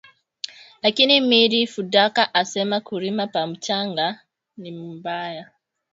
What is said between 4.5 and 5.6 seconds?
ni mubaya